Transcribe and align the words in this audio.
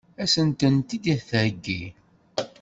Ad 0.23 0.29
sen-tent-id-theggi? 0.33 1.81